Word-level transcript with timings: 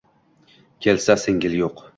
Kelsa 0.85 1.19
singil 1.27 1.63
yo‘q 1.63 1.89